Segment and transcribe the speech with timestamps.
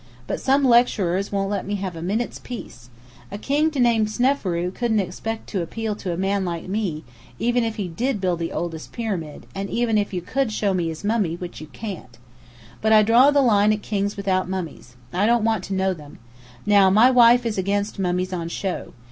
[0.25, 2.89] But some lecturers won't let me have a minute's peace.
[3.31, 7.03] A king named Sneferu couldn't expect to appeal to a man like me,
[7.37, 10.87] even if he did build the oldest Pyramid, and even if you could show me
[10.87, 12.17] his mummy, which you can't.
[12.81, 14.95] But I draw the line at kings without mummies.
[15.13, 16.17] I don't want to know them.
[16.65, 18.93] Now, my wife is against mummies on show.